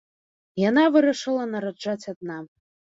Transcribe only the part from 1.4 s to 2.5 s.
нараджаць адна.